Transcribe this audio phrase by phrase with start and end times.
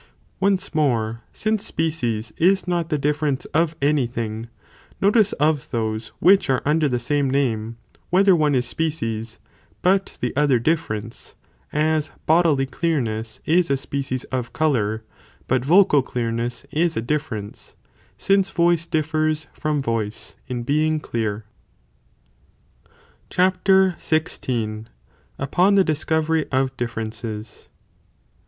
[0.39, 3.81] Once more, since species is not the difference of |,|.
[3.83, 4.49] any thing,?
[4.99, 7.77] notice of those which are under the one is species, same name,
[8.09, 9.37] whether one is species,
[9.83, 11.35] but the other, bit the other difference,
[11.71, 15.03] as bodily clearness is a species of colour,
[15.47, 17.75] but vocal (clearness) is a difference,
[18.17, 21.43] since voice differs from voice, in being clears
[23.29, 23.95] os Cuar.
[23.99, 27.67] XVI.—Upon the Discovery of Differences.